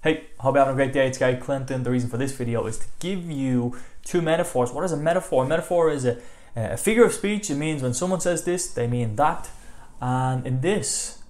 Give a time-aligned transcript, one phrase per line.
[0.00, 1.08] Hey, hope you're having a great day.
[1.08, 1.82] It's Gary Clinton.
[1.82, 4.70] The reason for this video is to give you two metaphors.
[4.70, 5.44] What is a metaphor?
[5.44, 6.18] A metaphor is a,
[6.54, 7.50] a figure of speech.
[7.50, 9.50] It means when someone says this, they mean that.
[10.00, 11.24] And in this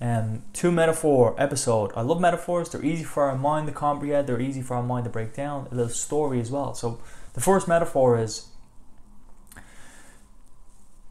[0.00, 2.70] um, two metaphor episode, I love metaphors.
[2.70, 4.26] They're easy for our mind to comprehend.
[4.26, 5.68] They're easy for our mind to break down.
[5.70, 6.72] A little story as well.
[6.72, 7.02] So
[7.34, 8.48] the first metaphor is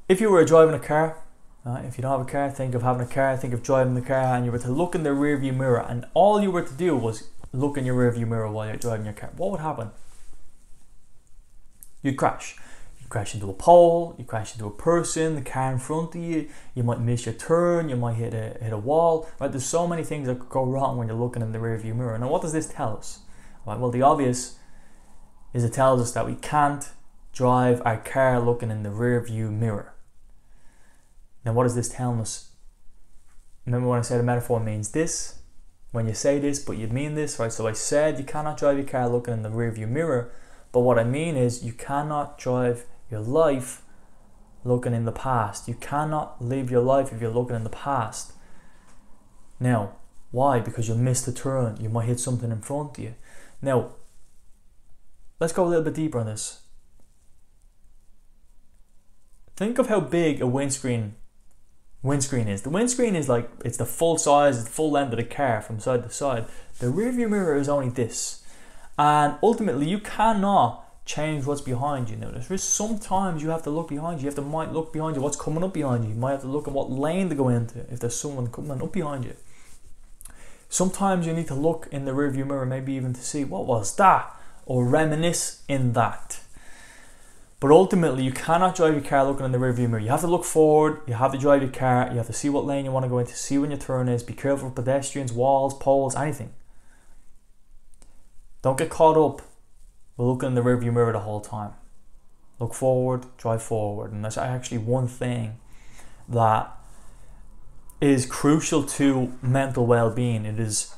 [0.10, 1.20] if you were driving a car
[1.66, 3.96] uh, if you don't have a car, think of having a car, think of driving
[3.96, 6.62] the car, and you were to look in the rearview mirror, and all you were
[6.62, 9.32] to do was look in your rearview mirror while you're driving your car.
[9.38, 9.92] What would happen?
[12.02, 12.58] You'd crash.
[13.00, 16.22] You'd crash into a pole, you crash into a person, the car in front of
[16.22, 19.30] you, you might miss your turn, you might hit a, hit a wall.
[19.40, 19.50] Right?
[19.50, 22.18] There's so many things that could go wrong when you're looking in the rearview mirror.
[22.18, 23.20] Now, what does this tell us?
[23.66, 24.58] Right, well, the obvious
[25.54, 26.90] is it tells us that we can't
[27.32, 29.93] drive our car looking in the rearview mirror.
[31.46, 32.52] Now, what is this telling us?
[33.66, 35.40] Remember when I said a metaphor means this?
[35.92, 37.52] When you say this, but you mean this, right?
[37.52, 40.32] So I said you cannot drive your car looking in the rearview mirror,
[40.72, 43.84] but what I mean is you cannot drive your life
[44.64, 45.68] looking in the past.
[45.68, 48.34] You cannot live your life if you're looking in the past.
[49.60, 49.96] Now,
[50.32, 50.60] why?
[50.60, 51.78] Because you'll miss the turn.
[51.80, 53.16] You might hit something in front of you.
[53.62, 53.92] Now,
[55.40, 56.62] let's go a little bit deeper on this.
[59.56, 61.16] Think of how big a windscreen
[62.04, 62.62] windscreen is.
[62.62, 65.80] The windscreen is like it's the full size, the full length of the car from
[65.80, 66.46] side to side.
[66.80, 68.44] The rearview mirror is only this,
[69.00, 72.16] and ultimately you cannot change what's behind you.
[72.16, 74.26] Now, there's sometimes you have to look behind you.
[74.26, 75.22] You have to might look behind you.
[75.22, 76.12] What's coming up behind you?
[76.12, 78.82] You might have to look at what lane to go into if there's someone coming
[78.82, 79.36] up behind you.
[80.70, 83.96] Sometimes you need to look in the rearview mirror, maybe even to see what was
[83.98, 84.34] that,
[84.66, 86.40] or reminisce in that.
[87.64, 90.00] But ultimately, you cannot drive your car looking in the rearview mirror.
[90.00, 91.00] You have to look forward.
[91.08, 92.10] You have to drive your car.
[92.12, 94.10] You have to see what lane you want to go into, see when your turn
[94.10, 94.22] is.
[94.22, 96.52] Be careful of pedestrians, walls, poles, anything.
[98.64, 99.44] Don't get caught up
[100.18, 101.72] with looking in the rearview mirror the whole time.
[102.60, 105.58] Look forward, drive forward, and that's actually one thing
[106.28, 106.70] that
[108.02, 110.44] is crucial to mental well-being.
[110.44, 110.96] It is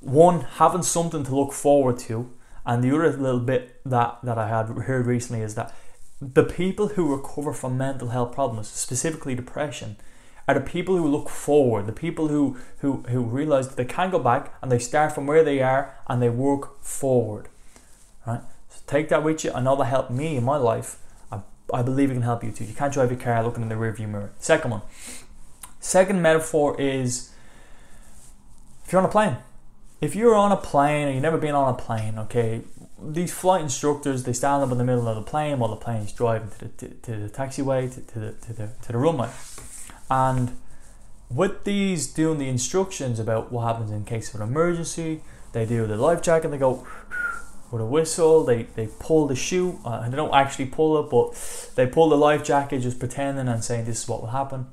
[0.00, 2.32] one having something to look forward to,
[2.64, 5.74] and the other little bit that that I had heard recently is that
[6.20, 9.96] the people who recover from mental health problems, specifically depression,
[10.48, 14.10] are the people who look forward, the people who, who, who realize that they can
[14.10, 17.48] go back and they start from where they are and they work forward.
[18.26, 18.40] Right?
[18.68, 19.52] So take that with you.
[19.52, 20.98] I know that helped me in my life.
[21.30, 21.40] I,
[21.72, 22.64] I believe it can help you too.
[22.64, 24.32] You can't drive your car looking in the rearview mirror.
[24.38, 24.82] Second one.
[25.80, 27.32] Second metaphor is
[28.84, 29.36] if you're on a plane.
[30.00, 32.62] If you're on a plane or you've never been on a plane, okay,
[33.02, 36.12] these flight instructors they stand up in the middle of the plane while the plane's
[36.12, 39.30] driving to the, to, to the taxiway to, to, the, to, the, to the runway.
[40.10, 40.56] And
[41.30, 45.86] with these doing the instructions about what happens in case of an emergency they do
[45.86, 46.86] the life jacket they go
[47.70, 48.44] with a whistle.
[48.44, 49.76] They, they pull the chute.
[49.84, 53.64] Uh, they don't actually pull it but they pull the life jacket just pretending and
[53.64, 54.66] saying this is what will happen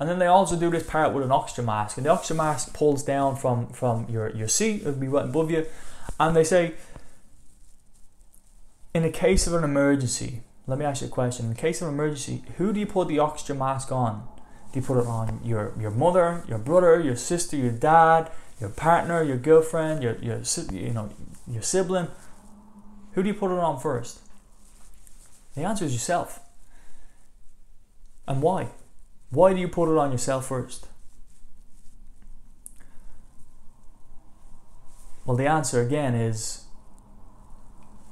[0.00, 2.74] and then they also do this part with an oxygen mask and the oxygen mask
[2.74, 5.66] pulls down from from your, your seat it'll be right above you
[6.20, 6.74] and they say
[8.98, 11.46] in a case of an emergency, let me ask you a question.
[11.46, 14.26] In case of an emergency, who do you put the oxygen mask on?
[14.72, 18.70] Do you put it on your, your mother, your brother, your sister, your dad, your
[18.70, 20.40] partner, your girlfriend, your, your
[20.72, 21.10] you know
[21.46, 22.08] your sibling?
[23.12, 24.18] Who do you put it on first?
[25.54, 26.40] The answer is yourself.
[28.26, 28.68] And why?
[29.30, 30.88] Why do you put it on yourself first?
[35.24, 36.64] Well, the answer again is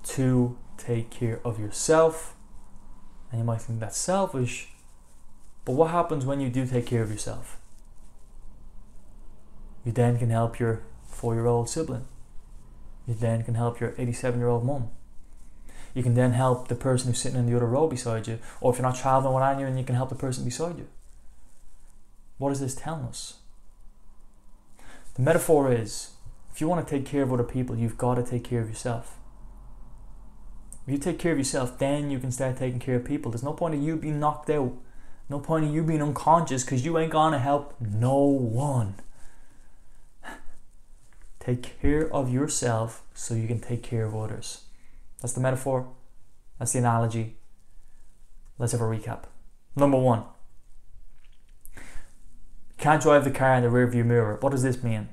[0.04, 2.34] to take care of yourself.
[3.30, 4.68] And you might think that's selfish,
[5.64, 7.58] but what happens when you do take care of yourself?
[9.84, 12.06] You then can help your four year old sibling.
[13.06, 14.90] You then can help your 87 year old mum.
[15.94, 18.72] You can then help the person who's sitting in the other row beside you, or
[18.72, 20.86] if you're not traveling with anyone, you can help the person beside you.
[22.38, 23.38] What is this tell us?
[25.14, 26.12] The metaphor is
[26.52, 28.68] if you want to take care of other people, you've got to take care of
[28.68, 29.18] yourself.
[30.86, 33.30] If you take care of yourself, then you can start taking care of people.
[33.30, 34.72] There's no point in you being knocked out.
[35.28, 38.94] No point in you being unconscious because you ain't gonna help no one.
[41.40, 44.62] Take care of yourself so you can take care of others.
[45.20, 45.88] That's the metaphor.
[46.58, 47.36] That's the analogy.
[48.58, 49.24] Let's have a recap.
[49.74, 50.22] Number one.
[52.86, 54.38] Can't drive the car in the rearview mirror.
[54.38, 55.08] What does this mean?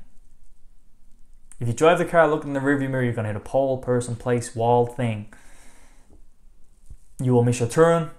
[1.59, 3.79] If you drive the car looking in the rearview mirror, you're gonna hit a pole,
[3.79, 5.33] person, place, wall, thing
[7.19, 8.11] you will miss your turn.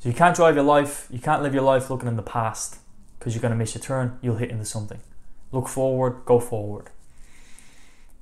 [0.00, 2.78] So you can't drive your life, you can't live your life looking in the past
[3.16, 4.98] because you're going to miss your turn, you'll hit into something.
[5.52, 6.90] look forward, go forward.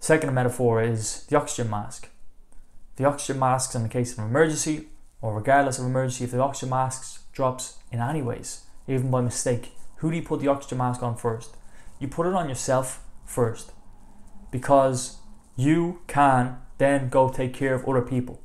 [0.01, 2.11] Second metaphor is the oxygen mask.
[2.97, 4.89] The oxygen masks in the case of an emergency,
[5.23, 9.73] or regardless of emergency, if the oxygen mask drops in any ways, even by mistake,
[9.97, 11.57] who do you put the oxygen mask on first?
[11.99, 13.73] You put it on yourself first.
[14.51, 15.19] Because
[15.57, 18.41] you can then go take care of other people.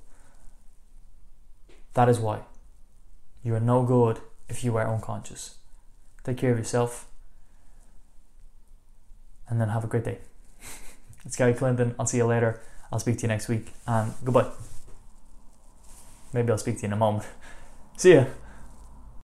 [1.93, 2.41] That is why.
[3.43, 5.55] You are no good if you are unconscious.
[6.23, 7.07] Take care of yourself
[9.49, 10.19] and then have a great day.
[11.25, 11.95] it's Gary Clinton.
[11.99, 12.61] I'll see you later.
[12.91, 14.49] I'll speak to you next week and goodbye.
[16.33, 17.25] Maybe I'll speak to you in a moment.
[17.97, 18.25] See ya.